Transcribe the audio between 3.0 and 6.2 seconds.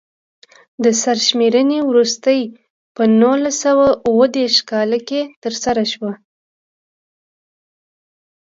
نولس سوه اووه دېرش کال کې ترسره شوه.